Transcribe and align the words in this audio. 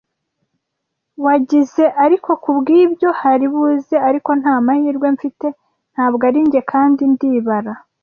wagize 1.25 1.83
ariko 2.03 2.29
kubwibyo 2.43 3.09
haribuze, 3.19 3.95
ariko 4.09 4.29
nta 4.41 4.55
mahirwe 4.65 5.07
mfite, 5.15 5.47
ntabwo 5.93 6.21
ari 6.29 6.39
njye; 6.47 6.61
kandi 6.71 7.01
ndibara 7.13 7.73